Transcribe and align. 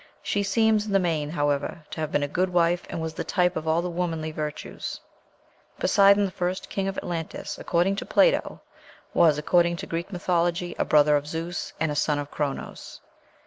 She 0.23 0.41
seems 0.41 0.87
in 0.87 0.93
the 0.93 0.97
main, 0.99 1.29
however, 1.29 1.85
to 1.91 2.01
have 2.01 2.11
been 2.11 2.23
a 2.23 2.27
good 2.27 2.49
wife, 2.51 2.87
and 2.89 2.99
was 2.99 3.13
the 3.13 3.23
type 3.23 3.55
of 3.55 3.67
all 3.67 3.83
the 3.83 3.89
womanly 3.91 4.31
virtues. 4.31 4.99
Poseidon, 5.77 6.25
the 6.25 6.31
first 6.31 6.69
king 6.71 6.87
of 6.87 6.97
Atlantis, 6.97 7.59
according 7.59 7.97
to 7.97 8.05
Plato, 8.07 8.61
was, 9.13 9.37
according 9.37 9.75
to 9.75 9.85
Greek 9.85 10.11
mythology, 10.11 10.75
a 10.79 10.85
brother 10.85 11.15
of 11.15 11.27
Zeus, 11.27 11.71
and 11.79 11.91
a 11.91 11.95
son 11.95 12.17
of 12.17 12.31
Chronos. 12.31 12.99